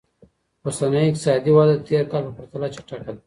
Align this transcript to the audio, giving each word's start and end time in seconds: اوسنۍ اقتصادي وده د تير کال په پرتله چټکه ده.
اوسنۍ 0.65 1.03
اقتصادي 1.07 1.49
وده 1.57 1.73
د 1.77 1.81
تير 1.87 2.03
کال 2.11 2.23
په 2.25 2.31
پرتله 2.37 2.67
چټکه 2.73 3.11
ده. 3.15 3.19